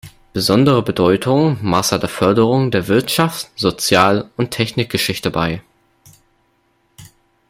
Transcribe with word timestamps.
Besondere 0.33 0.81
Bedeutung 0.81 1.59
maß 1.61 1.91
er 1.91 1.99
der 1.99 2.09
Förderung 2.09 2.71
der 2.71 2.87
Wirtschafts-, 2.87 3.51
Sozial- 3.55 4.31
und 4.35 4.49
Technikgeschichte 4.49 5.29
bei. 5.29 5.61